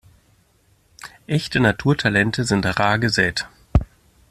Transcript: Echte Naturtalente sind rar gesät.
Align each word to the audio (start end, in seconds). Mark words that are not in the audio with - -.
Echte 1.27 1.59
Naturtalente 1.59 2.43
sind 2.43 2.65
rar 2.65 2.97
gesät. 2.97 3.47